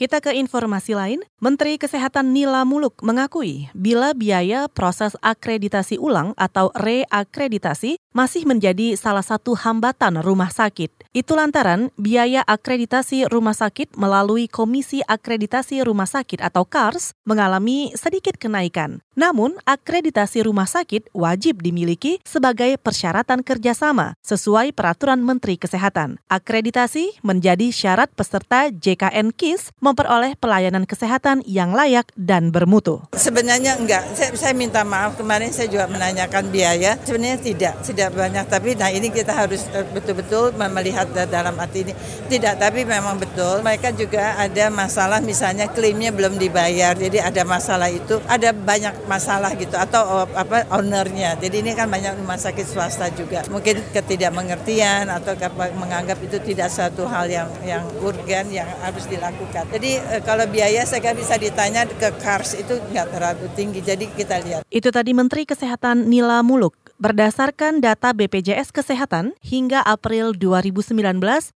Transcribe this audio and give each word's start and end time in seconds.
Kita 0.00 0.16
ke 0.24 0.32
informasi 0.32 0.96
lain. 0.96 1.20
Menteri 1.44 1.76
Kesehatan 1.76 2.32
Nila 2.32 2.64
Muluk 2.64 3.04
mengakui 3.04 3.68
bila 3.76 4.16
biaya 4.16 4.64
proses 4.64 5.12
akreditasi 5.20 6.00
ulang 6.00 6.32
atau 6.40 6.72
reakreditasi 6.72 8.00
masih 8.16 8.48
menjadi 8.48 8.96
salah 8.96 9.20
satu 9.20 9.52
hambatan 9.52 10.24
rumah 10.24 10.48
sakit. 10.48 10.88
Itu 11.12 11.36
lantaran 11.36 11.92
biaya 12.00 12.40
akreditasi 12.48 13.28
rumah 13.28 13.52
sakit 13.52 13.92
melalui 13.98 14.48
Komisi 14.48 15.04
Akreditasi 15.04 15.82
Rumah 15.84 16.08
Sakit 16.08 16.40
atau 16.40 16.64
KARS 16.64 17.12
mengalami 17.28 17.92
sedikit 17.92 18.40
kenaikan. 18.40 19.04
Namun, 19.18 19.58
akreditasi 19.68 20.46
rumah 20.46 20.64
sakit 20.64 21.12
wajib 21.12 21.60
dimiliki 21.60 22.22
sebagai 22.24 22.78
persyaratan 22.80 23.44
kerjasama 23.44 24.16
sesuai 24.24 24.72
peraturan 24.72 25.20
Menteri 25.20 25.60
Kesehatan. 25.60 26.22
Akreditasi 26.30 27.20
menjadi 27.20 27.68
syarat 27.74 28.08
peserta 28.14 28.70
JKN 28.70 29.34
KIS 29.34 29.74
memperoleh 29.90 30.38
pelayanan 30.38 30.86
kesehatan 30.86 31.42
yang 31.42 31.74
layak 31.74 32.06
dan 32.14 32.54
bermutu. 32.54 33.02
Sebenarnya 33.18 33.74
enggak, 33.74 34.06
saya, 34.14 34.30
saya 34.38 34.54
minta 34.54 34.86
maaf. 34.86 35.18
Kemarin 35.18 35.50
saya 35.50 35.66
juga 35.66 35.90
menanyakan 35.90 36.46
biaya, 36.54 36.94
sebenarnya 37.02 37.38
tidak, 37.42 37.74
tidak 37.82 38.14
banyak, 38.14 38.46
tapi 38.46 38.78
nah 38.78 38.88
ini 38.88 39.10
kita 39.10 39.34
harus 39.34 39.66
eh, 39.74 39.82
betul-betul 39.90 40.54
melihat 40.54 41.10
dalam 41.26 41.58
arti 41.58 41.90
ini. 41.90 41.92
Tidak, 42.30 42.54
tapi 42.62 42.86
memang 42.86 43.18
betul, 43.18 43.66
mereka 43.66 43.90
juga 43.90 44.38
ada 44.38 44.70
masalah. 44.70 45.18
Misalnya 45.18 45.66
klaimnya 45.66 46.14
belum 46.14 46.38
dibayar, 46.38 46.94
jadi 46.94 47.26
ada 47.26 47.42
masalah 47.42 47.90
itu, 47.90 48.22
ada 48.30 48.54
banyak 48.54 48.94
masalah 49.10 49.50
gitu, 49.58 49.74
atau 49.74 50.22
oh, 50.22 50.26
apa 50.36 50.70
ownernya, 50.70 51.34
jadi 51.40 51.64
ini 51.64 51.74
kan 51.74 51.90
banyak 51.90 52.14
rumah 52.14 52.38
sakit 52.38 52.66
swasta 52.66 53.10
juga, 53.10 53.42
mungkin 53.50 53.82
ketidakmengertian 53.90 55.10
atau 55.10 55.34
menganggap 55.74 56.18
itu 56.22 56.38
tidak 56.44 56.70
satu 56.70 57.08
hal 57.08 57.26
yang 57.26 57.48
yang 57.66 57.82
urgen 58.04 58.52
yang 58.54 58.68
harus 58.84 59.08
dilakukan. 59.10 59.66
Jadi 59.70 60.02
eh, 60.02 60.22
kalau 60.26 60.44
biaya 60.50 60.82
saya 60.82 60.98
kira 60.98 61.14
bisa 61.14 61.38
ditanya 61.38 61.86
ke 61.86 62.10
Kars 62.18 62.58
itu 62.58 62.74
nggak 62.90 63.06
terlalu 63.14 63.46
tinggi. 63.54 63.78
Jadi 63.78 64.10
kita 64.10 64.42
lihat. 64.42 64.66
Itu 64.66 64.90
tadi 64.90 65.14
Menteri 65.14 65.46
Kesehatan 65.46 66.10
Nila 66.10 66.42
Muluk. 66.42 66.74
Berdasarkan 67.00 67.80
data 67.80 68.12
BPJS 68.12 68.76
Kesehatan, 68.76 69.32
hingga 69.40 69.80
April 69.88 70.36
2019 70.36 71.00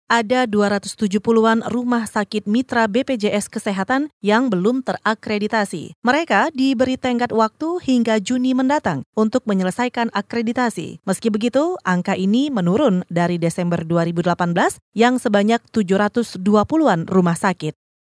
ada 0.07 0.47
270-an 0.47 1.67
rumah 1.67 2.07
sakit 2.07 2.47
mitra 2.47 2.87
BPJS 2.87 3.51
Kesehatan 3.51 4.15
yang 4.23 4.55
belum 4.55 4.87
terakreditasi. 4.87 5.99
Mereka 6.07 6.55
diberi 6.55 6.95
tenggat 6.95 7.35
waktu 7.35 7.83
hingga 7.83 8.23
Juni 8.23 8.55
mendatang 8.55 9.03
untuk 9.19 9.43
menyelesaikan 9.51 10.15
akreditasi. 10.15 11.03
Meski 11.03 11.27
begitu, 11.27 11.75
angka 11.83 12.15
ini 12.15 12.47
menurun 12.47 13.03
dari 13.11 13.35
Desember 13.43 13.83
2018 13.83 14.79
yang 14.95 15.19
sebanyak 15.19 15.59
720-an 15.75 17.11
rumah 17.11 17.35
sakit. 17.35 17.82